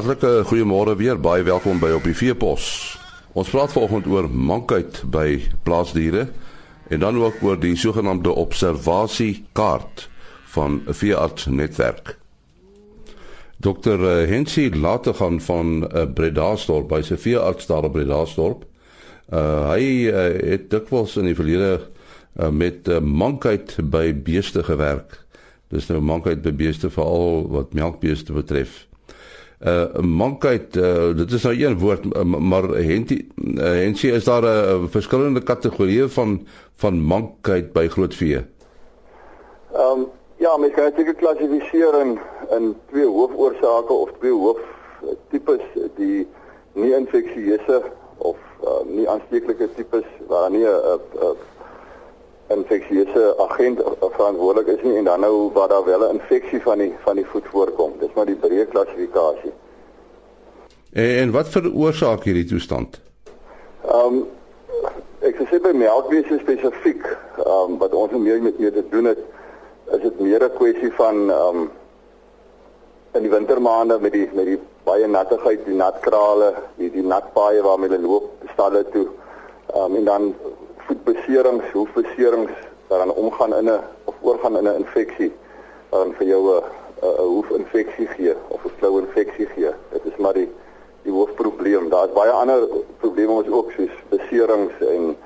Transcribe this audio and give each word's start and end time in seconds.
Hartlike 0.00 0.46
goeiemôre 0.48 0.94
weer, 0.96 1.18
baie 1.20 1.42
welkom 1.44 1.76
by 1.76 1.90
op 1.92 2.06
die 2.08 2.14
Veepos. 2.16 2.66
Ons 3.36 3.50
praat 3.52 3.74
vanoggend 3.74 4.06
oor 4.08 4.30
mankheid 4.32 5.02
by 5.12 5.42
plaasdiere 5.66 6.22
en 6.88 7.02
dan 7.02 7.18
ook 7.20 7.42
oor 7.44 7.60
die 7.60 7.74
sogenaamde 7.76 8.32
observasiekaart 8.32 10.06
van 10.54 10.80
'n 10.88 10.96
veeartsnetwerk. 10.96 12.16
Dr. 13.60 14.00
Eh, 14.00 14.28
Hensie 14.32 14.72
later 14.72 15.14
gaan 15.14 15.40
van 15.40 15.84
uh, 15.84 16.08
Bredasdorp 16.14 16.88
by 16.88 17.02
sy 17.02 17.20
veearts 17.20 17.66
daar 17.66 17.84
op 17.84 17.92
Bredasdorp. 17.92 18.64
Uh, 19.28 19.68
hy 19.68 20.08
uh, 20.08 20.32
het 20.50 20.70
dikwels 20.70 21.16
in 21.16 21.28
die 21.28 21.36
verlede 21.36 21.80
uh, 22.40 22.48
met 22.48 22.88
uh, 22.88 23.00
mankheid 23.00 23.76
by 23.82 24.14
beeste 24.14 24.62
gewerk. 24.62 25.26
Dis 25.68 25.92
nou 25.92 26.00
mankheid 26.00 26.40
by 26.42 26.52
beeste 26.52 26.88
veral 26.90 27.50
wat 27.52 27.76
melkbeeste 27.76 28.32
betref 28.32 28.88
uh 29.60 30.00
mankheid 30.00 30.76
uh, 30.76 31.16
dit 31.16 31.32
is 31.32 31.42
nou 31.42 31.54
een 31.54 31.78
woord 31.78 32.04
maar 32.24 32.62
hentie 32.62 33.26
uh, 33.36 33.64
hentie 33.64 34.12
is 34.12 34.24
daar 34.24 34.42
'n 34.42 34.46
uh, 34.46 34.88
verskillende 34.88 35.42
kategorieë 35.42 36.08
van 36.08 36.46
van 36.76 37.00
mankheid 37.00 37.72
by 37.72 37.88
grootvee. 37.88 38.40
Ehm 39.72 39.98
um, 39.98 40.06
ja, 40.36 40.56
mens 40.56 40.72
kan 40.74 40.92
dit 40.96 41.16
klassifiseer 41.16 42.00
in 42.00 42.18
in 42.50 42.76
twee 42.90 43.06
hoofoorsake 43.06 43.92
of 43.92 44.10
twee 44.18 44.32
hooftipes 44.32 45.64
die 45.96 46.26
nie 46.72 46.94
infeksieuse 46.94 47.82
of 48.16 48.36
uh, 48.64 48.80
nie 48.86 49.08
aansteeklike 49.08 49.68
tipes 49.74 50.06
waar 50.28 50.50
nie 50.50 50.64
'n 50.64 51.36
infeksieuse 52.50 53.34
agent 53.38 53.80
verantwoordelik 54.00 54.66
is 54.76 54.82
nie 54.82 54.96
en 54.96 55.04
dan 55.04 55.20
nou 55.20 55.50
waar 55.54 55.68
daar 55.68 55.84
wel 55.84 56.02
'n 56.06 56.14
infeksie 56.18 56.62
van 56.62 56.78
die 56.78 56.94
van 57.04 57.16
die 57.16 57.26
voet 57.26 57.46
voorkom. 57.52 57.92
Dis 57.98 58.14
maar 58.14 58.26
die 58.26 58.40
breë 58.42 58.66
klassifikasie. 58.68 59.52
En, 60.92 61.10
en 61.22 61.30
wat 61.30 61.48
veroorsaak 61.48 62.24
hierdie 62.24 62.44
toestand? 62.44 63.00
Ehm 63.86 64.14
um, 64.14 64.26
ek 65.20 65.36
sê 65.50 65.60
by 65.62 65.72
melkwese 65.72 66.38
spesifiek, 66.40 67.04
ehm 67.36 67.70
um, 67.70 67.78
wat 67.78 67.94
ons 67.94 68.12
meer 68.12 68.42
met 68.42 68.58
mee 68.58 68.72
te 68.72 68.84
doen 68.90 69.04
het, 69.04 69.18
is 69.92 70.00
dit 70.00 70.20
meer 70.20 70.44
'n 70.44 70.56
kwessie 70.56 70.92
van 70.92 71.30
ehm 71.30 71.56
um, 71.56 71.70
in 73.12 73.22
die 73.22 73.30
wintermaande 73.30 73.98
met 74.00 74.12
die 74.12 74.28
met 74.32 74.44
die 74.44 74.58
baie 74.84 75.06
nattigheid, 75.06 75.64
die 75.64 75.74
natkrale, 75.74 76.54
die 76.76 76.90
die 76.90 77.02
natpaaie 77.02 77.62
waarmee 77.62 77.88
hulle 77.88 78.06
loop 78.06 78.30
stalle 78.52 78.84
toe. 78.92 79.06
Ehm 79.74 79.84
um, 79.84 79.96
en 79.96 80.04
dan 80.04 80.34
voetbeserings, 80.90 81.70
hoefbeserings 81.72 82.50
daaraan 82.88 83.12
omgaan 83.12 83.54
in 83.54 83.64
'n 83.64 83.80
of 84.04 84.14
oorgaan 84.20 84.56
in 84.56 84.68
'n 84.68 84.76
infeksie 84.82 85.32
dan 85.90 86.14
vir 86.14 86.26
jou 86.26 86.42
'n 86.56 86.62
'n 87.02 87.22
hoefinfeksie 87.34 88.06
gee 88.06 88.34
of 88.48 88.64
'n 88.64 88.70
flou 88.78 89.00
infeksie 89.00 89.46
gee. 89.46 89.70
Dit 89.92 90.04
is 90.04 90.16
maar 90.16 90.32
die 90.32 90.48
die 91.02 91.12
hoofprobleem. 91.12 91.88
Daar's 91.88 92.12
baie 92.12 92.30
ander 92.30 92.68
probleme 92.98 93.32
ons 93.32 93.48
ook 93.48 93.70
soos 93.70 93.90
beserings 94.08 94.72
en 94.80 95.16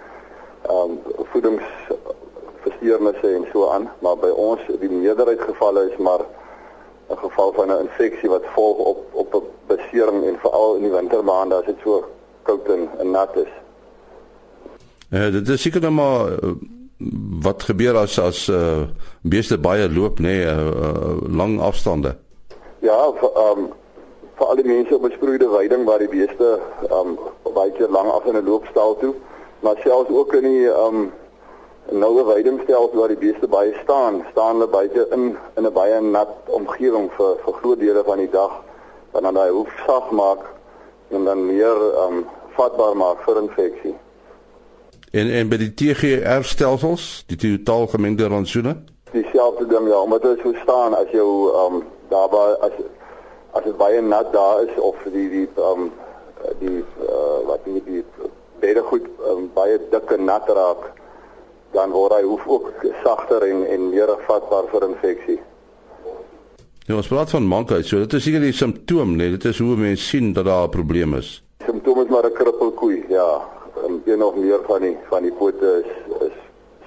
ehm 0.62 0.90
um, 0.90 1.00
voedingsversteurnisse 1.32 3.28
en 3.34 3.46
so 3.52 3.68
aan, 3.68 3.90
maar 3.98 4.16
by 4.16 4.28
ons 4.28 4.60
die 4.80 4.90
meerderheid 4.90 5.40
gevalle 5.40 5.90
is 5.90 5.96
maar 5.96 6.20
'n 7.10 7.16
geval 7.16 7.52
van 7.52 7.68
'n 7.70 7.80
infeksie 7.80 8.28
wat 8.28 8.44
volg 8.54 8.78
op 8.78 8.98
op 9.12 9.34
'n 9.34 9.42
besering 9.66 10.24
en 10.24 10.38
veral 10.38 10.74
in 10.74 10.82
die 10.82 10.92
wintermaande 10.92 11.54
as 11.54 11.64
dit 11.64 11.78
so 11.82 12.04
koud 12.42 12.68
en, 12.68 12.90
en 12.98 13.10
nat 13.10 13.36
is. 13.36 13.63
Ja, 15.14 15.30
dit 15.30 15.48
is 15.48 15.62
seker 15.62 15.80
nou 15.80 15.92
maar 15.94 16.32
uh, 16.42 16.52
wat 17.42 17.62
gebeur 17.62 17.94
as 17.96 18.18
as 18.18 18.48
uh, 18.50 18.82
beeste 19.22 19.58
baie 19.62 19.86
loop 19.90 20.18
nê, 20.18 20.33
nee, 20.33 20.46
uh, 20.46 21.14
lang 21.30 21.61
afstande. 21.62 22.16
Ja, 22.83 22.96
ehm 23.12 23.58
um, 23.58 23.68
vir 24.34 24.46
al 24.50 24.58
die 24.58 24.66
mense 24.66 24.94
op 24.96 25.05
besproeide 25.06 25.46
weiding 25.48 25.84
waar 25.86 26.02
die 26.02 26.11
beeste 26.11 26.48
ehm 26.89 27.12
um, 27.14 27.52
baie 27.55 27.70
keer 27.77 27.92
lank 27.94 28.11
af 28.11 28.27
in 28.27 28.40
'n 28.40 28.44
loopstal 28.48 28.96
toe, 28.98 29.14
maar 29.62 29.78
selfs 29.84 30.11
ook 30.11 30.34
in 30.34 30.48
die 30.48 30.66
ehm 30.70 30.98
um, 31.02 31.12
noue 32.02 32.24
weidingstel 32.24 32.90
waar 32.94 33.14
die 33.14 33.22
beeste 33.27 33.46
baie 33.48 33.74
staan, 33.83 34.24
staan 34.30 34.56
hulle 34.56 34.66
baie 34.66 35.06
in 35.10 35.36
in 35.56 35.66
'n 35.66 35.72
baie 35.72 36.00
nat 36.00 36.33
omgewing 36.46 37.10
vir 37.16 37.36
vir 37.44 37.55
groot 37.60 37.78
dele 37.78 38.02
van 38.05 38.18
die 38.18 38.30
dag, 38.30 38.62
wat 39.12 39.22
dan 39.22 39.34
daai 39.34 39.50
hoef 39.50 39.70
sag 39.86 40.10
maak 40.10 40.42
en 41.10 41.24
dan 41.24 41.46
meer 41.46 41.78
ehm 41.92 42.16
um, 42.16 42.27
vatbaar 42.58 42.96
maak 42.96 43.22
vir 43.22 43.42
infeksie. 43.42 43.94
En 45.14 45.30
en 45.30 45.47
by 45.47 45.61
die 45.61 45.70
TGR 45.79 46.42
stelsels, 46.42 47.23
die 47.30 47.36
totaal 47.39 47.86
gemengde 47.92 48.27
rantsoene? 48.27 48.73
Dieselfde 49.13 49.67
ding 49.70 49.86
ja, 49.86 50.01
omdat 50.02 50.25
dit 50.27 50.41
so 50.42 50.51
staan 50.63 50.97
as 50.98 51.13
jou 51.14 51.29
ehm 51.52 51.77
um, 51.77 51.85
daarby 52.11 52.42
as 52.67 52.75
as 53.55 53.63
dit 53.63 53.77
baie 53.79 54.01
nat 54.02 54.33
daar 54.35 54.64
is 54.64 54.75
of 54.83 54.98
die 55.14 55.29
die 55.36 55.45
ehm 55.55 55.86
um, 55.86 55.92
die 56.58 56.83
uh, 57.07 57.39
wat 57.47 57.63
nie 57.70 57.85
die 57.86 58.02
baie 58.58 58.83
goed 58.91 59.07
um, 59.30 59.47
baie 59.55 59.79
dik 59.95 60.11
en 60.19 60.27
nat 60.33 60.51
raak 60.58 60.91
dan 61.79 61.95
word 61.95 62.19
hy 62.19 62.23
hoef 62.27 62.51
ook 62.58 62.85
sagter 63.07 63.46
en 63.52 63.63
en 63.70 63.89
meer 63.95 64.11
vatbaar 64.27 64.67
vir 64.75 64.91
infeksie. 64.91 65.41
Ja, 66.91 66.96
ons 66.98 67.08
praat 67.08 67.31
van 67.31 67.46
mankheid. 67.46 67.86
So 67.86 68.02
dit 68.02 68.19
is 68.19 68.27
seker 68.27 68.42
die 68.42 68.52
simptoom, 68.52 69.14
nee, 69.17 69.31
dit 69.39 69.45
is 69.46 69.63
hoe 69.63 69.77
mense 69.79 70.11
sien 70.11 70.33
dat 70.35 70.51
daar 70.51 70.67
'n 70.67 70.75
probleem 70.75 71.14
is. 71.14 71.39
Simptoom 71.67 72.02
is 72.02 72.11
maar 72.11 72.27
'n 72.27 72.35
krippelkoei, 72.35 73.05
ja 73.08 73.63
um, 73.84 74.02
een 74.05 74.22
of 74.22 74.34
meer 74.34 74.61
van 74.67 74.80
die 74.80 74.96
van 75.08 75.22
die 75.22 75.33
pote 75.33 75.84
is 75.84 76.17
is 76.27 76.39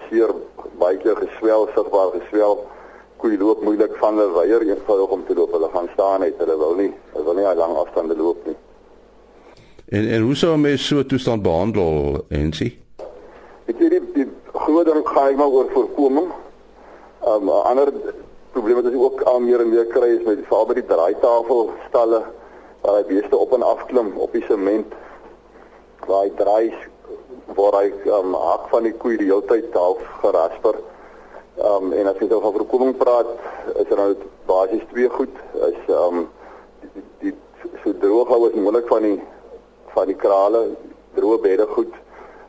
seer 0.09 0.34
baie 0.80 0.97
keer 0.97 1.16
geswel, 1.16 1.68
sigbaar 1.75 2.13
geswel. 2.19 2.66
Koei 3.18 3.38
loop 3.38 3.63
moeilik 3.66 3.96
van 3.97 4.18
hulle 4.18 4.34
weier 4.35 4.62
eenvoudig 4.62 5.09
om 5.09 5.24
te 5.25 5.35
loop. 5.35 5.52
Hulle 5.52 5.69
gaan 5.74 5.90
staan 5.94 6.19
net, 6.22 6.38
hulle 6.38 6.58
wil 6.58 6.75
nie, 6.78 6.91
hulle 7.13 7.25
wil 7.25 7.40
nie 7.40 7.47
al 7.50 7.58
lank 7.58 7.78
afstande 7.81 8.18
loop 8.18 8.46
nie. 8.46 8.56
En 9.88 10.08
en 10.08 10.22
hoe 10.28 10.35
sou 10.35 10.58
mense 10.58 10.84
so 10.84 11.06
toestand 11.06 11.41
behandel, 11.41 12.22
Ensie? 12.30 12.74
Ek 13.68 13.75
sê 13.79 13.90
die, 13.91 14.02
die 14.14 14.28
groot 14.53 14.88
ding 14.88 15.03
gaan 15.08 15.31
ek 15.31 15.40
maar 15.40 15.53
oor 15.59 15.69
voorkoming. 15.74 16.31
Um 17.28 17.50
ander 17.50 17.91
probleem 18.56 18.81
wat 18.81 18.91
ons 18.91 19.02
ook 19.03 19.22
al 19.31 19.40
meer 19.44 19.62
en 19.64 19.69
meer 19.74 19.88
kry 19.91 20.14
is 20.18 20.25
met 20.25 20.46
veral 20.50 20.68
by 20.69 20.78
die 20.79 20.88
draaitafel 20.90 21.72
stalle 21.90 22.22
waar 22.81 23.02
die 23.03 23.09
beeste 23.16 23.38
op 23.38 23.53
en 23.53 23.66
af 23.66 23.84
klim 23.90 24.14
op 24.24 24.34
die 24.34 24.44
sement 24.47 24.94
hy 26.07 26.29
draai 26.38 26.73
waar 27.57 27.79
hy 27.81 27.91
um, 28.18 28.34
hak 28.34 28.68
van 28.72 28.84
die 28.88 28.94
koei 29.01 29.18
die 29.18 29.29
hele 29.29 29.45
tyd 29.50 29.73
half 29.73 30.01
gerasper. 30.22 30.79
Ehm 31.57 31.88
um, 31.88 31.94
en 31.94 32.09
as 32.12 32.19
jy 32.22 32.28
oor 32.31 32.44
voorkoming 32.45 32.97
praat, 32.97 33.29
is 33.75 33.90
er 33.90 33.97
nou 33.97 34.12
basies 34.50 34.84
twee 34.91 35.09
goed 35.09 35.40
is 35.69 35.79
ehm 35.88 36.19
um, 36.22 36.28
die, 36.81 37.06
die, 37.22 37.34
die 37.62 37.72
so 37.84 37.94
droog 38.03 38.29
hou 38.34 38.44
is 38.50 38.57
moontlik 38.57 38.91
van 38.91 39.07
die 39.07 39.17
van 39.96 40.12
die 40.12 40.19
krale, 40.25 40.67
droë 41.17 41.40
beddegoed. 41.47 41.96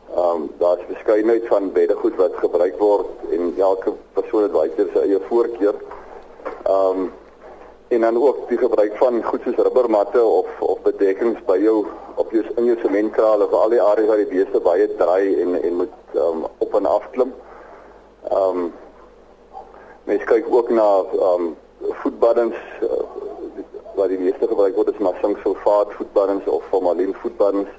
Ehm 0.09 0.43
um, 0.43 0.49
daar's 0.61 0.85
verskeidenheid 0.91 1.47
van 1.49 1.71
beddegoed 1.73 2.19
wat 2.21 2.37
gebruik 2.43 2.77
word 2.81 3.31
en 3.33 3.53
elke 3.57 3.95
persoon 4.13 4.45
het 4.45 4.53
baie 4.53 4.87
sy 4.93 5.07
eie 5.07 5.23
voorkeur. 5.31 5.81
Ehm 6.65 7.03
um, 7.05 7.09
en 7.89 8.01
dan 8.01 8.17
ook 8.17 8.49
die 8.49 8.57
gebruik 8.57 8.97
van 8.97 9.23
goed 9.23 9.41
soos 9.43 9.55
rubbermatte 9.55 10.23
of 10.23 10.47
of 10.59 10.81
bedekkings 10.81 11.39
by 11.45 11.57
jou 11.57 11.85
op 12.15 12.31
jou 12.31 12.43
in 12.55 12.65
jou 12.69 12.77
sementkrale 12.81 13.47
vir 13.49 13.57
al 13.57 13.73
die 13.73 13.81
areas 13.81 14.09
waar 14.09 14.21
die 14.21 14.33
beeste 14.33 14.61
baie 14.61 14.85
draai 14.99 15.41
en 15.41 15.55
en 15.61 15.79
moet 15.81 15.95
um, 16.15 16.45
op 16.57 16.75
en 16.77 16.85
af 16.85 17.09
klim. 17.15 17.33
Ehm 18.29 18.59
um, 18.59 18.69
mens 20.03 20.23
kyk 20.23 20.45
ook 20.53 20.69
na 20.69 20.87
ehm 21.01 21.47
um, 21.47 21.55
voetbaddens 22.03 22.61
uh, 22.85 23.01
wat 23.95 24.13
die 24.13 24.21
meeste 24.21 24.47
gebruik 24.47 24.75
word 24.75 24.93
is 24.93 25.01
maar 25.01 25.17
sinksulfaat 25.21 25.93
voetbaddens 25.97 26.45
of 26.45 26.63
formalin 26.69 27.13
voetbaddens. 27.21 27.69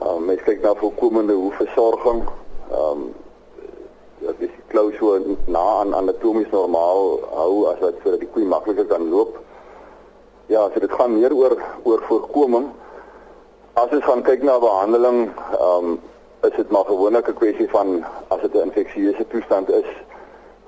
Ehm 0.00 0.08
um, 0.08 0.24
mens 0.24 0.42
kyk 0.42 0.62
na 0.62 0.74
voorkomende 0.74 1.32
hoefversorging. 1.32 2.22
Ehm 2.70 2.90
um, 2.90 3.14
klou 4.76 4.92
so 4.98 5.36
na 5.48 5.60
aan 5.80 5.94
anatomies 5.96 6.50
normaal 6.52 7.06
hou 7.32 7.52
as 7.70 7.78
wat 7.80 8.00
sodat 8.02 8.20
die 8.20 8.28
koei 8.32 8.44
makliker 8.44 8.84
kan 8.90 9.06
loop. 9.08 9.38
Ja, 10.52 10.66
so 10.68 10.82
dit 10.84 10.92
gaan 10.98 11.14
meer 11.16 11.32
oor 11.32 11.54
oor 11.84 12.02
voorkoming. 12.08 12.66
As 13.80 13.94
ons 13.96 14.04
gaan 14.04 14.24
kyk 14.26 14.44
na 14.44 14.58
behandeling, 14.60 15.30
ehm 15.60 15.88
um, 15.94 15.96
is 16.44 16.52
dit 16.56 16.74
maar 16.74 16.84
gewoonlik 16.84 17.28
'n 17.28 17.38
kwessie 17.40 17.68
van 17.72 18.04
as 18.28 18.40
dit 18.44 18.54
'n 18.54 18.68
infeksieuse 18.68 19.24
toestand 19.32 19.72
is, 19.80 19.88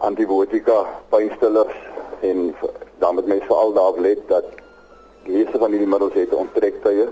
antibiotika, 0.08 0.78
pynstillers 1.12 1.76
en 2.20 2.56
dan 2.98 3.14
moet 3.14 3.26
mens 3.26 3.44
veral 3.44 3.72
daarop 3.72 3.98
let 3.98 4.28
dat 4.28 4.44
die 5.24 5.36
meeste 5.36 5.58
van 5.58 5.70
hierdie 5.70 5.92
middels 5.94 6.14
het 6.14 6.34
onttrektye. 6.34 7.08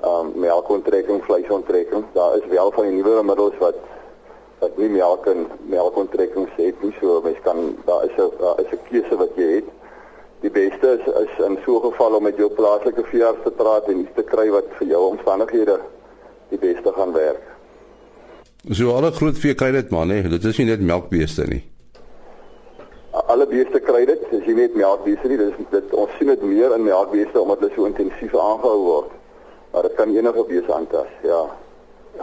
Ehm 0.00 0.26
um, 0.26 0.32
melkonttrekking, 0.34 1.24
vleisontrekking. 1.24 2.04
Daar 2.12 2.36
is 2.36 2.46
wel 2.46 2.70
van 2.70 2.82
die 2.82 2.92
nuwe 3.02 3.22
middels 3.22 3.58
wat 3.58 3.76
wat 4.62 4.78
nie 4.80 4.90
melk 4.94 5.26
en 5.32 5.46
melkonttrekkings 5.74 6.58
het 6.58 6.82
nie 6.84 6.92
so 7.00 7.20
mens 7.24 7.40
kan 7.46 7.62
daar 7.86 8.04
is 8.08 8.16
'n 8.16 8.30
daar 8.42 8.60
is 8.64 8.70
'n 8.72 8.82
keuse 8.88 9.16
wat 9.22 9.32
jy 9.36 9.48
het 9.56 9.68
die 10.44 10.50
beste 10.50 10.86
is 10.98 11.04
is 11.24 11.34
in 11.46 11.58
so 11.64 11.78
'n 11.78 11.90
geval 11.90 12.16
om 12.16 12.22
met 12.22 12.36
jou 12.36 12.50
plaaslike 12.60 13.04
veearts 13.10 13.42
te 13.44 13.50
praat 13.50 13.88
en 13.88 14.00
iets 14.00 14.14
te 14.14 14.22
kry 14.22 14.48
wat 14.50 14.66
vir 14.78 14.88
jou 14.88 15.02
omstandighede 15.10 15.78
die 16.48 16.58
beste 16.58 16.92
gaan 16.92 17.12
werk 17.12 17.44
so 18.70 18.94
alle 18.96 19.10
groot 19.10 19.38
vee 19.38 19.54
kry 19.54 19.70
dit 19.72 19.90
maar 19.90 20.06
nee 20.06 20.22
dit 20.22 20.44
is 20.44 20.58
nie 20.58 20.66
net 20.66 20.80
melkbeeste 20.80 21.44
nie 21.48 21.62
alle 23.12 23.32
alle 23.32 23.46
beeste 23.46 23.80
kry 23.80 24.04
dit. 24.08 24.22
As 24.32 24.44
jy 24.46 24.54
weet 24.56 24.76
melkbeeste 24.78 25.28
nie, 25.28 25.38
dis 25.40 25.70
dit 25.70 25.94
ons 25.96 26.10
sien 26.18 26.30
dit 26.32 26.42
meer 26.42 26.72
in 26.76 26.84
melkbeeste 26.86 27.40
omdat 27.40 27.60
hulle 27.64 27.74
so 27.76 27.88
intensief 27.88 28.34
aangehou 28.36 28.80
word. 28.86 29.10
Maar 29.72 29.88
dit 29.88 29.96
kan 30.00 30.12
enige 30.16 30.44
beeste 30.48 30.74
aantas. 30.74 31.10
Ja. 31.24 31.40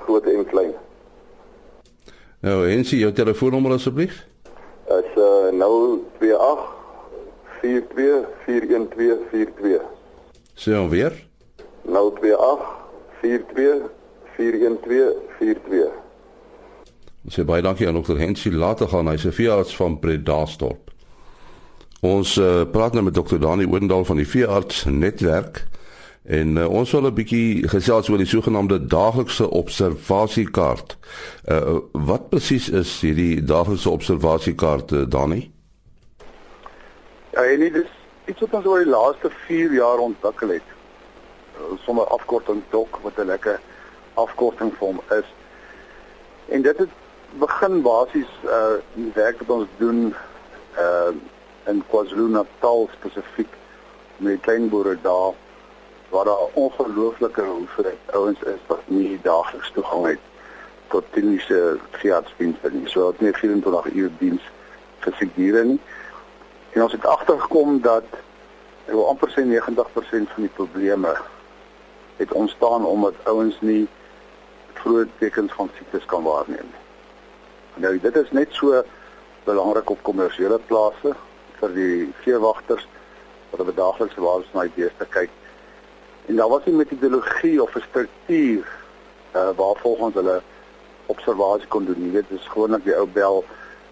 Groot 0.06 0.30
en 0.30 0.46
klein. 0.50 0.74
Nou, 2.40 2.70
en 2.70 2.86
sien 2.86 3.00
jou 3.00 3.12
telefoonnommer 3.12 3.74
asseblief? 3.76 4.22
Is 4.88 5.16
uh 5.20 5.52
028 5.60 6.68
42 7.62 8.26
Sê 10.56 10.76
hom 10.76 10.90
weer. 10.90 11.26
028 11.84 12.64
42 13.22 13.82
41242. 14.38 15.92
Ons 17.28 17.36
sê 17.36 17.44
baie 17.44 17.62
dankie 17.62 17.88
aan 17.88 18.00
Dr. 18.00 18.18
Hensie 18.18 18.56
later 18.56 18.88
gaan 18.88 19.12
hy 19.12 19.18
se 19.20 19.36
veearts 19.36 19.76
van 19.76 20.00
Bredasdorp. 20.00 20.94
Ons 22.00 22.38
uh, 22.40 22.64
praat 22.72 22.96
nou 22.96 23.04
met 23.04 23.20
Dr. 23.20 23.36
Dani 23.44 23.68
Oendal 23.68 24.08
van 24.08 24.22
die 24.22 24.28
veearts 24.28 24.86
netwerk 24.88 25.66
en 26.30 26.58
uh, 26.58 26.68
ons 26.70 26.92
wil 26.92 27.08
'n 27.10 27.14
bietjie 27.14 27.68
gesels 27.68 28.10
oor 28.10 28.22
die 28.22 28.30
sogenaamde 28.30 28.86
daaglikse 28.86 29.50
observasiekaart. 29.50 30.98
Uh, 31.46 31.80
wat 31.92 32.30
presies 32.30 32.70
is 32.70 32.92
hierdie 33.02 33.44
daaglikse 33.44 33.90
observasiekaart 33.90 34.92
uh, 34.92 35.06
Dani? 35.10 35.52
Ja, 37.34 37.44
en 37.44 37.60
dit 37.60 37.76
is 37.76 37.90
iets 38.26 38.40
wat 38.40 38.54
ons 38.54 38.66
oor 38.66 38.84
die 38.84 38.94
laaste 38.94 39.32
4 39.48 39.74
jaar 39.74 39.98
ontwikkel 39.98 40.54
het. 40.60 40.70
Sommer 41.86 42.06
afkorting 42.14 42.62
DOC 42.70 43.02
wat 43.02 43.18
'n 43.18 43.26
lekker 43.26 43.60
afkorting 44.14 44.74
vir 44.78 44.88
hom 44.88 45.02
is. 45.10 45.34
En 46.46 46.62
dit 46.62 46.78
het 46.78 46.94
begin 47.40 47.82
basies 47.82 48.32
uh 48.46 48.78
die 48.94 49.12
werk 49.14 49.40
wat 49.40 49.50
ons 49.58 49.70
doen 49.78 50.14
uh 50.78 51.12
in 51.66 51.84
KwaZulu-Natal 51.90 52.90
spesifiek 52.94 53.54
met 54.18 54.42
klein 54.42 54.70
boere 54.70 54.98
daar 55.02 55.34
waar 56.10 56.26
daar 56.26 56.48
ongelooflike 56.54 57.42
hoeveelheid 57.42 57.98
ouens 58.06 58.42
is 58.42 58.62
wat 58.68 58.82
nie 58.86 59.20
daagliks 59.24 59.72
toegang 59.72 60.06
het 60.06 60.20
tot 60.88 61.06
kliniese 61.10 61.78
veeartsdienste 61.92 62.72
nie. 62.72 62.88
So 62.90 63.08
het 63.08 63.20
nie 63.22 63.34
24 63.34 63.94
uur 63.94 64.12
diens 64.18 64.42
diere 65.36 65.64
nie. 65.64 65.80
En 66.74 66.84
ons 66.84 66.92
het 66.92 67.06
agtergekom 67.06 67.82
dat 67.82 68.04
oor 68.92 69.06
amper 69.06 69.34
90% 69.38 70.34
van 70.34 70.44
die 70.46 70.54
probleme 70.54 71.18
het 72.18 72.34
ontstaan 72.34 72.86
omdat 72.86 73.14
ouens 73.24 73.58
nie 73.62 73.88
vroeë 74.74 75.08
tekens 75.18 75.54
van 75.54 75.70
siektes 75.78 76.06
kan 76.06 76.24
waarneem. 76.24 76.70
Nou 77.76 78.00
dit 78.00 78.16
is 78.16 78.32
net 78.32 78.54
so 78.54 78.84
belangrik 79.44 79.90
op 79.90 80.04
kommersiële 80.04 80.60
plase 80.68 81.14
vir 81.60 81.76
die 81.76 82.14
veewagters 82.24 82.88
wat 83.50 83.62
op 83.62 83.76
daaglikse 83.76 84.22
basis 84.22 84.54
na 84.54 84.68
die 84.68 84.76
beeste 84.76 85.06
kyk. 85.10 85.32
En 86.30 86.36
daar 86.36 86.50
was 86.50 86.66
nie 86.66 86.76
metodologie 86.76 87.62
of 87.62 87.76
'n 87.76 87.84
struktuur 87.90 88.68
uh, 89.36 89.50
waar 89.56 89.76
volgens 89.76 90.14
hulle 90.14 90.42
observasie 91.06 91.68
kon 91.68 91.86
doen 91.86 92.02
nie. 92.04 92.12
Dit 92.12 92.26
is 92.30 92.48
gewoonlik 92.48 92.84
die 92.84 92.96
ou 92.96 93.08
bel 93.08 93.46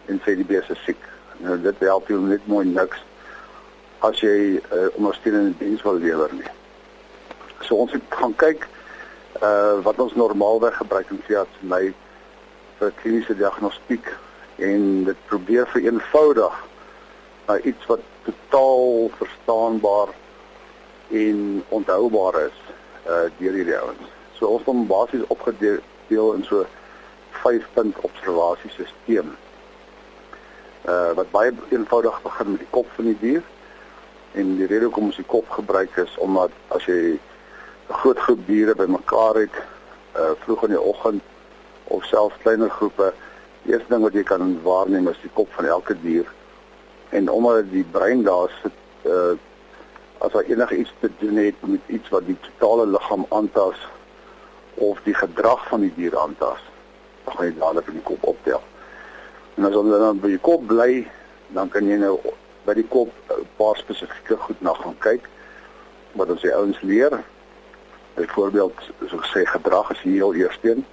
en 0.05 0.19
sê 0.19 0.35
die 0.35 0.45
beeste 0.45 0.75
siek. 0.75 1.01
Nou 1.37 1.61
dit 1.61 1.79
help 1.79 2.07
jou 2.07 2.19
net 2.19 2.45
mooi 2.45 2.65
niks 2.65 3.01
as 3.99 4.19
jy 4.19 4.61
uh, 4.73 4.87
ondersteunende 4.93 5.57
diens 5.57 5.81
wil 5.81 5.97
lewer 5.97 6.29
nie. 6.33 6.51
So 7.61 7.75
ons 7.75 7.91
het 7.91 8.01
gaan 8.09 8.35
kyk 8.35 8.67
uh 9.41 9.81
wat 9.81 9.99
ons 9.99 10.13
normaalweg 10.13 10.77
gebruik 10.77 11.09
in 11.09 11.21
veearts 11.25 11.57
my 11.59 11.93
vir 12.77 12.93
kliniese 13.01 13.35
diagnostiek 13.35 14.13
en 14.55 15.03
dit 15.03 15.25
probeer 15.25 15.67
vereenvoudig 15.67 16.63
na 17.47 17.59
iets 17.59 17.85
wat 17.85 18.01
totaal 18.29 19.09
verstaanbaar 19.17 20.13
en 21.09 21.63
onthoubaar 21.69 22.41
is 22.41 22.57
uh 23.07 23.27
deur 23.37 23.53
hierdie 23.53 23.77
ouens. 23.77 24.09
So 24.37 24.47
ons 24.47 24.63
het 24.63 24.69
hom 24.69 24.87
basies 24.87 25.27
opgedeel 25.27 26.33
in 26.33 26.43
so 26.43 26.65
5 27.43 27.67
punt 27.73 27.99
observasiesisteem. 28.01 29.35
Uh 30.85 31.11
wat 31.19 31.31
baie 31.31 31.53
eenvoudig 31.69 32.21
begin 32.21 32.51
met 32.51 32.59
die 32.59 32.73
kop 32.75 32.89
van 32.95 33.05
die 33.11 33.17
dier 33.19 33.43
en 34.33 34.55
die 34.57 34.67
rede 34.67 34.85
hoekom 34.89 35.09
ons 35.09 35.19
die 35.21 35.31
kop 35.31 35.49
gebruik 35.49 35.95
is 36.03 36.17
omdat 36.23 36.51
as 36.75 36.85
jy 36.85 37.15
'n 37.15 37.19
groot 38.01 38.19
groep 38.19 38.45
diere 38.47 38.75
bymekaar 38.75 39.35
het 39.35 39.57
uh 40.19 40.33
vroeg 40.43 40.63
in 40.63 40.75
die 40.75 40.81
oggend 40.91 41.23
of 41.83 42.05
selfs 42.05 42.41
kleiner 42.43 42.69
groepe 42.69 43.13
die 43.63 43.73
eerste 43.73 43.93
ding 43.93 44.03
wat 44.03 44.13
jy 44.13 44.23
kan 44.23 44.59
waarneem 44.63 45.07
is 45.07 45.21
die 45.21 45.33
kop 45.33 45.51
van 45.55 45.65
elke 45.65 45.95
dier 46.01 46.27
en 47.09 47.29
omdat 47.29 47.71
die 47.71 47.85
brein 47.91 48.23
daar 48.23 48.51
sit 48.61 48.75
uh 49.05 49.35
as 50.19 50.31
daar 50.31 50.49
enige 50.49 50.77
iets 50.77 50.93
te 50.99 51.11
doen 51.19 51.35
het 51.35 51.55
met 51.61 51.93
iets 51.97 52.09
wat 52.09 52.25
die 52.25 52.37
totale 52.47 52.87
liggaam 52.87 53.25
aantas 53.29 53.87
of 54.73 54.99
die 55.03 55.13
gedrag 55.13 55.67
van 55.67 55.85
die 55.85 55.93
dier 55.95 56.17
aantas 56.19 56.59
dan 57.23 57.35
gaan 57.35 57.45
jy 57.45 57.55
dadelik 57.59 57.87
in 57.87 57.99
die 58.01 58.07
kop 58.09 58.27
optel 58.33 58.61
en 59.55 59.69
as 59.69 59.73
hulle 59.73 59.99
dan 59.99 60.19
by 60.19 60.33
die 60.35 60.43
kop 60.49 60.67
bly 60.67 61.07
dan 61.55 61.69
kan 61.69 61.87
jy 61.87 61.97
nou 62.01 62.17
by 62.65 62.75
die 62.77 62.87
kop 62.87 63.09
'n 63.31 63.47
paar 63.57 63.77
spesifieke 63.77 64.37
goed 64.37 64.61
na 64.61 64.73
gaan 64.73 64.97
kyk 64.99 65.29
wat 66.13 66.29
ons 66.29 66.41
die 66.41 66.55
ouens 66.55 66.81
leer 66.81 67.19
Byvoorbeeld, 68.17 68.73
so 69.07 69.17
gesê 69.17 69.45
gedrag 69.45 69.91
is 69.91 69.99
heel 69.99 70.33
eersteen. 70.33 70.85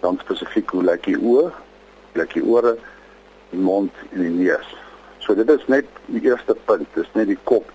Dan 0.00 0.18
spesifiek 0.20 0.70
hoe 0.70 0.82
lyk 0.82 1.02
die 1.04 1.18
oë, 1.20 1.50
lyk 2.16 2.32
die 2.32 2.44
ore, 2.44 2.78
die 3.50 3.60
mond 3.60 3.92
en 4.14 4.22
die 4.24 4.32
neus. 4.32 4.70
So 5.20 5.36
dit 5.36 5.50
is 5.52 5.66
net 5.68 5.84
die 6.06 6.22
eerste 6.24 6.56
punt, 6.64 6.88
dis 6.96 7.10
net 7.12 7.28
die 7.28 7.36
kop. 7.50 7.68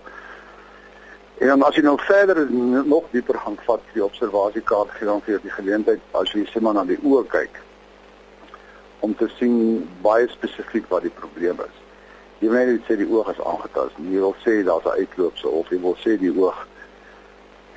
En 1.38 1.46
dan 1.46 1.62
as 1.66 1.74
jy 1.74 1.82
nou 1.82 1.96
verder 1.98 2.46
nog 2.86 3.04
dieper 3.10 3.38
gaan 3.38 3.56
vat, 3.66 3.80
die 3.92 4.04
observasiekaart 4.04 4.90
gee 4.94 5.06
dan 5.08 5.22
vir 5.26 5.40
die 5.42 5.50
geleentheid 5.50 6.02
as 6.14 6.30
jy 6.32 6.44
sê 6.46 6.60
maar 6.62 6.76
na 6.78 6.84
die 6.86 7.00
oë 7.02 7.24
kyk 7.32 7.62
om 9.04 9.16
te 9.18 9.26
sien 9.38 9.56
baie 10.04 10.28
spesifiek 10.32 10.86
wat 10.88 11.02
die 11.04 11.12
probleem 11.12 11.58
is. 11.60 11.80
Jy 12.40 12.52
weet 12.52 12.70
net 12.70 12.86
sê 12.86 12.96
die 12.96 13.08
oog 13.10 13.28
is 13.32 13.42
aangetast. 13.42 13.98
Jy 13.98 14.22
wil 14.22 14.36
sê 14.44 14.62
daar's 14.64 14.86
'n 14.86 15.00
uitloopse 15.02 15.48
of 15.48 15.68
jy 15.68 15.80
wil 15.80 15.96
sê 16.04 16.16
die 16.18 16.32
oog 16.32 16.66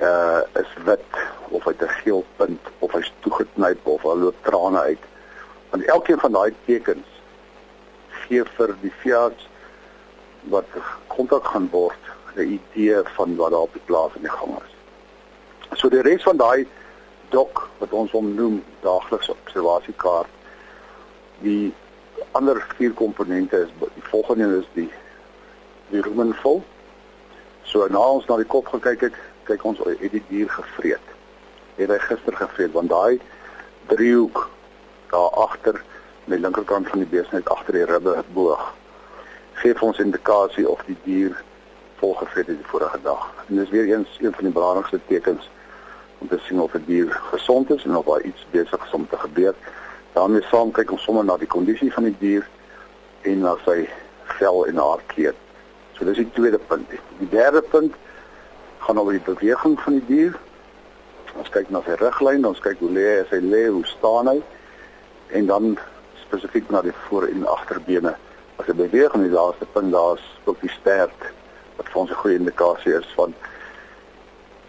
uh 0.00 0.40
is 0.62 0.72
wit 0.86 1.12
of 1.50 1.64
hy 1.64 1.74
'n 1.74 1.94
geel 2.02 2.24
punt 2.36 2.60
of 2.78 2.92
hy's 2.92 3.12
toegeknyp 3.20 3.86
of 3.86 4.02
hy 4.02 4.14
loop 4.14 4.38
trane 4.42 4.80
uit. 4.80 5.04
Want 5.70 5.84
elkeen 5.84 6.20
van 6.20 6.32
daai 6.32 6.54
tekens 6.64 7.06
gee 8.28 8.44
vir 8.44 8.76
die 8.80 8.94
veearts 9.02 9.48
wat 10.48 10.66
kontak 11.08 11.44
gaan 11.44 11.68
word 11.70 12.02
'n 12.36 12.60
idee 12.60 13.02
van 13.04 13.36
wat 13.36 13.50
daar 13.50 13.60
op 13.60 13.72
die 13.72 13.82
plaas 13.84 14.14
in 14.14 14.22
die 14.22 14.30
gang 14.30 14.56
is. 14.64 14.74
So 15.78 15.88
die 15.88 16.02
res 16.02 16.22
van 16.22 16.36
daai 16.36 16.66
dok 17.28 17.68
wat 17.78 17.90
ons 17.90 18.10
hom 18.10 18.34
noem 18.34 18.64
daaglikse 18.80 19.30
observasiekaart 19.30 20.28
die 21.38 21.74
ander 22.32 22.66
vier 22.76 22.92
komponente 22.92 23.56
is 23.56 23.68
die 23.78 24.08
volgende 24.10 24.58
is 24.58 24.68
die 24.72 24.90
die 25.90 26.00
rumenvol. 26.00 26.62
So 27.62 27.86
na 27.86 27.98
ons 27.98 28.26
na 28.26 28.36
die 28.36 28.44
kop 28.44 28.66
gekyk 28.66 29.00
het, 29.00 29.14
kyk 29.44 29.64
ons 29.64 29.78
het 29.78 30.12
die 30.12 30.24
dier 30.28 30.48
gevreet. 30.48 31.06
Het 31.76 31.88
hy 31.88 31.98
gister 31.98 32.36
gevreet 32.36 32.72
want 32.72 32.90
daai 32.90 33.20
driehoek 33.86 34.48
daar 35.10 35.30
agter 35.30 35.74
aan 35.74 36.34
die 36.34 36.40
linkerkant 36.40 36.88
van 36.88 36.98
die 36.98 37.08
bees 37.08 37.30
net 37.32 37.48
agter 37.48 37.72
die 37.72 37.86
ribbe 37.88 38.18
boog 38.34 38.74
gee 39.62 39.74
vir 39.74 39.86
ons 39.88 40.00
indikasie 40.02 40.66
of 40.68 40.82
die 40.86 40.96
dier 41.04 41.36
volgevreet 41.98 42.46
het 42.46 42.56
die 42.56 42.66
vorige 42.66 42.98
dag. 43.02 43.30
En 43.46 43.56
dis 43.56 43.70
weer 43.70 43.96
eens 43.96 44.18
een 44.20 44.32
van 44.32 44.44
die 44.44 44.52
belangrikste 44.52 45.00
tekens 45.06 45.50
om 46.18 46.28
te 46.28 46.38
sien 46.46 46.60
of 46.60 46.74
'n 46.74 46.84
die 46.86 46.94
dier 46.94 47.20
gesond 47.32 47.70
is 47.70 47.84
en 47.84 47.96
of 47.96 48.06
daar 48.06 48.20
iets 48.20 48.46
besig 48.50 48.84
is 48.84 48.92
om 48.92 49.08
te 49.08 49.16
gebeur. 49.16 49.54
daarmee 50.12 50.42
saam 50.42 50.70
kyk 50.70 50.90
ons 50.90 51.02
sommer 51.02 51.24
na 51.24 51.36
die 51.36 51.46
kondisie 51.46 51.92
van 51.92 52.04
die 52.04 52.16
dier 52.18 52.48
en 53.22 53.38
na 53.38 53.56
sy 53.64 53.88
vel 54.24 54.66
en 54.66 54.76
haar 54.76 55.02
kleed. 55.06 55.34
So 55.92 56.04
dis 56.04 56.16
die 56.16 56.30
tweede 56.32 56.58
punt. 56.58 56.90
Die 57.18 57.28
derde 57.28 57.62
punt 57.62 57.94
gaan 58.78 58.98
oor 58.98 59.12
die 59.12 59.34
beweging 59.34 59.80
van 59.80 59.92
die 59.92 60.06
dier. 60.06 60.38
Ons 61.38 61.48
kyk 61.48 61.70
na 61.70 61.82
sy 61.86 61.94
riglyn, 62.00 62.46
ons 62.46 62.60
kyk 62.60 62.78
hoe 62.78 62.90
lê 62.90 63.06
hy, 63.18 63.24
sy 63.30 63.40
lê, 63.42 63.66
hoe 63.68 63.86
staan 63.86 64.26
hy 64.26 64.42
en 65.28 65.46
dan 65.46 65.78
spesifiek 66.24 66.70
na 66.70 66.82
die 66.82 66.94
voor 67.08 67.28
en 67.28 67.46
agterbene. 67.46 68.14
As 68.56 68.66
hy 68.66 68.72
beweeg 68.72 69.14
en 69.14 69.26
die 69.26 69.34
laaste 69.34 69.66
punt 69.72 69.92
daar's 69.92 70.24
ook 70.44 70.60
die 70.60 70.72
stert 70.80 71.28
wat 71.78 71.88
vir 71.88 72.00
ons 72.02 72.10
'n 72.10 72.20
goeie 72.22 72.38
indikasie 72.38 72.94
is 72.98 73.08
van 73.16 73.34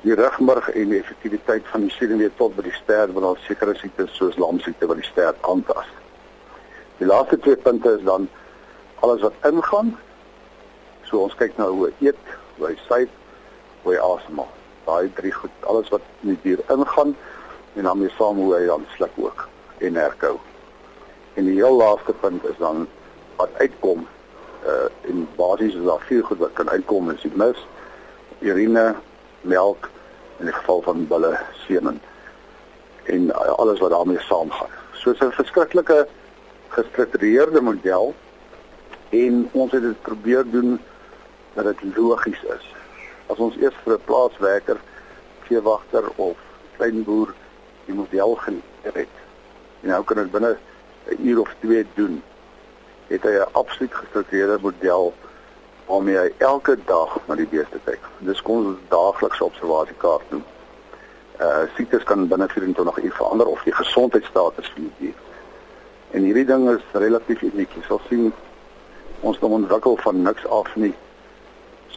die 0.02 0.16
rugmurg 0.16 0.70
en 0.72 0.94
die 0.94 1.00
effektiwiteit 1.00 1.66
van 1.72 1.82
die 1.82 1.92
senuwee 1.92 2.32
tot 2.38 2.56
by 2.56 2.64
die 2.64 2.76
stert 2.78 3.14
wat 3.16 3.24
al 3.24 3.38
sekere 3.44 3.76
siektes 3.76 4.14
soos 4.16 4.38
lamsiekte 4.40 4.88
wat 4.88 5.02
die 5.02 5.10
stert 5.10 5.42
aantas. 5.42 5.90
Die 7.00 7.08
laaste 7.08 7.40
twee 7.40 7.56
punte 7.56 7.98
is 7.98 8.04
dan 8.04 8.30
alles 9.04 9.22
wat 9.22 9.34
ingaan. 9.44 9.98
So 11.04 11.24
ons 11.26 11.36
kyk 11.36 11.58
nou 11.58 11.70
hoe 11.76 11.92
eet, 12.00 12.32
hoe 12.58 12.68
hy 12.68 12.78
suip, 12.88 13.12
hoe 13.84 13.94
hy 13.94 14.00
asemhaal. 14.00 14.52
Daai 14.86 15.12
drie 15.20 15.34
goed, 15.36 15.52
alles 15.68 15.90
wat 15.90 16.06
in 16.22 16.36
die 16.36 16.40
dier 16.44 16.64
ingaan 16.70 17.16
en 17.76 17.84
dan 17.84 18.00
mee 18.00 18.14
saam 18.18 18.40
hoe 18.40 18.54
hy 18.56 18.66
dan 18.68 18.86
sluk 18.96 19.12
ook 19.18 19.48
en 19.80 19.96
herkou. 19.96 20.38
En 21.36 21.48
die 21.48 21.60
heel 21.60 21.76
laaste 21.76 22.16
punt 22.24 22.46
is 22.46 22.58
dan 22.60 22.88
wat 23.40 23.50
uitkom 23.60 24.08
uh 24.66 24.88
en 25.10 25.28
basies 25.36 25.76
is 25.76 25.86
daar 25.86 26.02
vier 26.08 26.24
goed 26.24 26.38
wat 26.38 26.54
kan 26.54 26.70
uitkom 26.70 27.10
is 27.10 27.22
die 27.22 27.32
mis, 27.36 27.58
urine, 28.40 28.96
melk 29.42 29.90
in 30.40 30.46
die 30.46 30.54
geval 30.54 30.82
van 30.82 31.08
bulle 31.08 31.38
semen 31.66 32.02
en 33.10 33.30
uh, 33.30 33.56
alles 33.58 33.80
wat 33.80 33.90
daarmee 33.90 34.20
saamgaan. 34.20 34.70
So 34.94 35.12
'n 35.12 35.32
verskriklike 35.32 36.08
gestruktureerde 36.68 37.62
model 37.62 38.14
en 39.10 39.50
ons 39.52 39.72
het 39.72 39.82
dit 39.82 40.02
probeer 40.02 40.44
doen 40.52 40.80
dat 41.54 41.66
dit 41.66 41.96
logies 41.98 42.44
is. 42.44 42.66
As 43.28 43.38
ons 43.38 43.56
eers 43.58 43.76
vir 43.84 43.94
'n 43.94 44.06
plaaswerker, 44.06 44.78
veewagter 45.40 46.04
of 46.16 46.38
klein 46.78 47.04
boer 47.04 47.34
die 47.86 47.94
model 47.96 48.36
geleer 48.36 48.94
het 48.94 49.16
en 49.82 49.90
nou 49.90 50.04
kan 50.04 50.18
dit 50.18 50.32
binne 50.32 50.58
'n 51.06 51.28
uur 51.28 51.40
of 51.40 51.56
twee 51.60 51.86
doen, 51.94 52.24
het 53.10 53.24
hy 53.24 53.36
'n 53.38 53.52
absoluut 53.52 53.94
gestruktureerde 53.94 54.58
model 54.62 55.14
waarmee 55.86 56.18
hy 56.18 56.32
elke 56.38 56.78
dag 56.86 57.18
na 57.26 57.36
die 57.36 57.48
beeste 57.48 57.80
kyk. 57.84 58.04
Dis 58.18 58.42
kom 58.42 58.66
ons 58.66 58.78
daaglikse 58.90 59.44
observasiekaart 59.44 60.30
doen. 60.30 60.44
Uh 61.42 61.64
siektes 61.76 62.04
kan 62.04 62.28
binne 62.28 62.48
24 62.50 63.04
uur 63.04 63.16
verander 63.16 63.48
of 63.48 63.64
die 63.64 63.74
gesondheidstatus 63.74 64.72
van 64.74 64.84
die 64.84 64.94
dier. 64.98 65.18
En 66.12 66.24
hierdie 66.24 66.46
ding 66.46 66.70
is 66.70 66.84
relatief. 66.92 67.42
Jy 67.42 67.68
sal 67.88 68.02
sien 68.10 68.34
ons 69.20 69.40
het 69.40 69.50
ontwikkel 69.50 69.98
van 69.98 70.22
niks 70.22 70.48
af 70.48 70.76
nie 70.76 70.96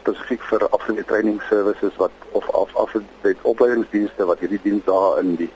spesifiek 0.03 0.41
vir 0.49 0.65
afgelee 0.69 1.05
training 1.07 1.41
services 1.49 1.95
wat 2.01 2.11
of 2.31 2.49
af 2.51 2.75
af 2.75 2.95
dit 3.21 3.37
opleidingsdienste 3.41 4.25
wat 4.25 4.39
hierdie 4.39 4.59
diens 4.63 4.83
daar 4.85 5.19
in 5.21 5.35
die 5.35 5.51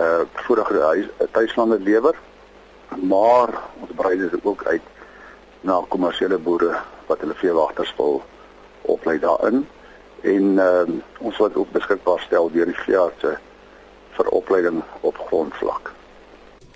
uh 0.00 0.20
vorige 0.46 0.80
huis 0.80 1.06
tuislande 1.30 1.78
lewer 1.80 2.16
maar 2.96 3.48
ons 3.80 3.90
brei 3.96 4.16
dit 4.18 4.44
ook 4.44 4.64
uit 4.64 4.82
na 5.60 5.80
kommersiële 5.88 6.38
boere 6.38 6.76
wat 7.06 7.20
hulle 7.20 7.34
veewagters 7.34 7.94
wil 7.96 8.22
oplei 8.82 9.18
daarin 9.18 9.66
en 10.22 10.42
uh, 10.58 10.82
ons 11.18 11.36
wat 11.36 11.56
ook 11.56 11.70
beskikbaar 11.72 12.20
stel 12.20 12.50
deur 12.50 12.66
die 12.66 12.82
veeartse 12.84 13.36
vir 14.16 14.28
opleiding 14.28 14.82
op 15.00 15.18
grondvlak. 15.28 15.92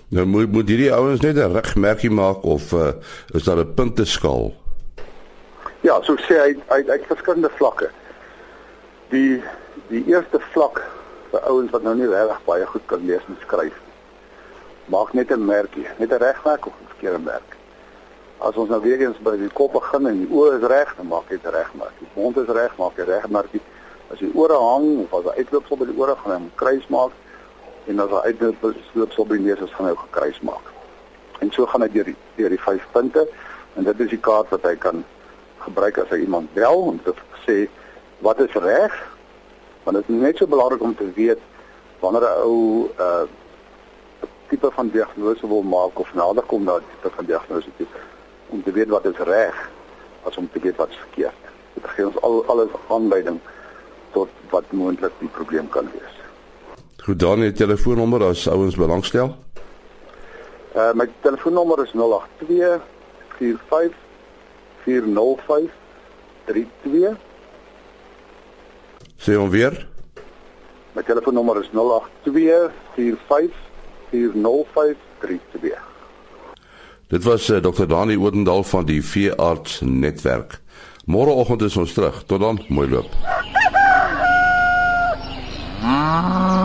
Nou 0.09 0.27
moet 0.27 0.53
moet 0.53 0.69
hierdie 0.69 0.93
ouens 0.95 1.21
net 1.21 1.37
'n 1.37 1.53
regmerkie 1.53 2.11
maak 2.11 2.43
of 2.43 2.73
uh, 2.73 2.93
is 3.35 3.45
daar 3.45 3.59
'n 3.59 3.75
punteskaal? 3.75 4.55
Ja, 5.81 6.03
so 6.03 6.17
sê 6.17 6.35
hy 6.43 6.57
hy 6.69 6.83
het 6.87 7.07
verskillende 7.07 7.51
vlakke. 7.59 7.91
Die 9.11 9.43
die 9.89 10.05
eerste 10.07 10.41
vlak 10.53 10.83
vir 11.31 11.41
ouens 11.41 11.71
wat 11.71 11.83
nou 11.83 11.95
nie 11.95 12.09
regtig 12.09 12.45
baie 12.45 12.67
goed 12.67 12.87
kan 12.87 13.07
lees 13.07 13.23
en 13.29 13.37
skryf. 13.41 13.75
Maak 14.87 15.13
net 15.13 15.31
'n 15.31 15.45
merkie, 15.45 15.87
net 15.99 16.13
'n 16.13 16.19
regmerk 16.19 16.67
of 16.67 16.73
'n 16.73 16.89
verkeerde 16.89 17.19
merk. 17.19 17.57
As 18.39 18.55
ons 18.55 18.69
nou 18.69 18.81
weer 18.81 19.01
eens 19.01 19.19
by 19.19 19.37
die 19.37 19.49
kop 19.49 19.73
begin 19.73 20.07
en 20.07 20.19
die 20.19 20.31
oë 20.31 20.59
is 20.59 20.67
reg, 20.69 20.95
dan 20.97 21.07
maak 21.07 21.29
jy 21.29 21.39
'n 21.43 21.51
regmerk. 21.51 21.93
Die 21.99 22.09
mond 22.15 22.37
is 22.37 22.49
reg, 22.49 22.77
maak 22.77 22.97
jy 22.97 23.03
'n 23.03 23.11
regmerkie. 23.11 23.61
As 24.13 24.19
die 24.19 24.31
ore 24.35 24.55
hang 24.55 24.99
of 24.99 25.15
as 25.15 25.25
daar 25.25 25.37
uitloopsel 25.37 25.77
by 25.77 25.85
die 25.85 25.99
ore 25.99 26.17
gaan, 26.17 26.31
dan 26.31 26.51
kruis 26.55 26.87
maak 26.87 27.11
en 27.87 28.01
as 28.01 28.11
daar 28.11 28.23
uitloopsel 28.23 29.27
by 29.27 29.37
die 29.37 29.47
neus 29.47 29.61
is, 29.61 29.73
gaan 29.73 29.87
hy 29.87 29.93
'n 29.93 30.11
kruis 30.11 30.41
maak. 30.41 30.67
En 31.41 31.51
so 31.51 31.67
gaan 31.67 31.81
dit 31.81 31.93
deur 31.93 32.05
die 32.05 32.17
deur 32.37 32.49
die 32.49 32.61
vyf 32.61 32.87
punte 32.93 33.29
en 33.75 33.85
dit 33.85 34.01
is 34.01 34.11
die 34.11 34.21
kaart 34.21 34.49
wat 34.49 34.63
hy 34.63 34.77
kan 34.77 35.05
gebruik 35.59 35.99
as 35.99 36.09
hy 36.09 36.17
iemand 36.17 36.55
bel 36.55 36.81
om 36.93 37.01
te 37.03 37.15
sê 37.47 37.69
wat 38.19 38.41
is 38.41 38.53
reg? 38.53 38.95
Want 39.85 39.97
dit 39.97 40.09
is 40.09 40.23
net 40.23 40.37
so 40.37 40.47
belangrik 40.47 40.83
om 40.83 40.95
te 40.97 41.11
weet 41.15 41.39
wanneer 42.01 42.23
'n 42.23 42.43
ou 42.45 42.85
'n 42.85 43.01
uh, 43.01 43.27
tipe 44.49 44.71
van 44.71 44.89
diagnose 44.89 45.47
wil 45.47 45.63
maak 45.63 45.99
of 45.99 46.15
nader 46.15 46.43
kom 46.43 46.65
na 46.65 46.79
die 46.79 46.87
tipe 46.95 47.11
van 47.17 47.25
diagnose 47.25 47.71
toe 47.77 47.87
om 48.49 48.63
te 48.63 48.73
weet 48.73 48.89
wat 48.89 49.05
is 49.05 49.17
reg 49.17 49.71
as 50.23 50.37
om 50.37 50.49
te 50.53 50.61
weet 50.61 50.77
wat 50.77 50.89
is 50.89 50.97
verkeerd. 50.97 51.35
Dit 51.75 51.87
gee 51.95 52.07
ons 52.07 52.21
al 52.21 52.45
alles 52.47 52.69
aanleiding 52.89 53.41
tot 54.13 54.29
wat 54.51 54.65
moontlik 54.71 55.13
die 55.19 55.29
probleem 55.29 55.69
kan 55.69 55.91
wees. 55.93 56.15
Goed 57.07 57.19
dan 57.19 57.41
die 57.41 57.53
telefoonnommer 57.53 58.23
as 58.31 58.49
ouens 58.49 58.77
belangstel. 58.77 59.37
Uh 60.77 60.93
my 60.95 61.09
telefoonnommer 61.23 61.83
is 61.85 61.93
082 61.95 62.81
45 63.39 63.95
40532. 64.87 67.17
Sê 69.17 69.35
hom 69.35 69.51
weer. 69.51 69.89
My 70.95 71.03
telefoonnommer 71.03 71.61
is 71.61 71.71
0824540532. 74.25 75.85
Dit 77.09 77.23
was 77.25 77.51
uh, 77.51 77.63
Dr. 77.63 77.87
Dani 77.87 78.17
Oudendal 78.17 78.65
van 78.65 78.85
die 78.85 79.05
Veearts 79.05 79.81
Netwerk. 79.81 80.61
Môreoggend 81.05 81.63
is 81.63 81.77
ons 81.77 81.93
terug. 81.93 82.23
Tot 82.27 82.41
dan, 82.41 82.65
mooi 82.69 82.89
loop. 82.91 83.11
Ooh. 85.83 86.56